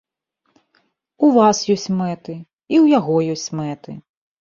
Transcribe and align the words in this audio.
У 1.27 1.29
вас 1.37 1.61
ёсць 1.75 1.87
мэты, 2.01 2.33
і 2.75 2.83
ў 2.83 2.85
яго 2.97 3.15
ёсць 3.39 3.49
мэты. 3.65 3.91